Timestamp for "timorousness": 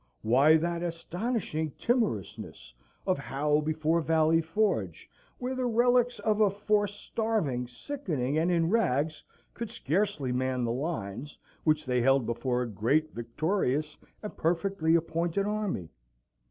1.77-2.73